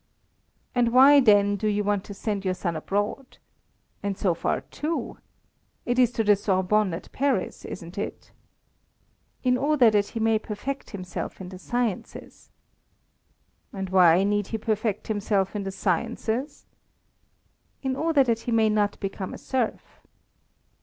[0.73, 3.37] And why, then, do you want to send your son abroad?
[4.01, 5.19] And so far too?
[5.85, 8.31] It is to the Sorbonne at Paris, isn't it?"
[9.43, 12.49] "In order that he may perfect himself in the sciences."
[13.71, 16.65] "And why need he perfect himself in the sciences?"
[17.83, 20.01] "In order that he may not become a serf."